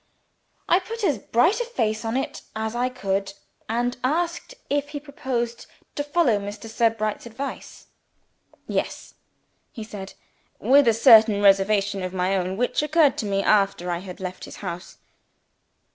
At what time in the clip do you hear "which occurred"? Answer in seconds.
12.57-13.15